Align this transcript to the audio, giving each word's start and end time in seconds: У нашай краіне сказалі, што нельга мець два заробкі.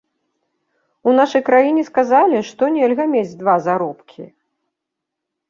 У 1.11 1.13
нашай 1.19 1.43
краіне 1.49 1.83
сказалі, 1.89 2.37
што 2.49 2.71
нельга 2.79 3.05
мець 3.13 3.37
два 3.43 3.55
заробкі. 3.69 4.27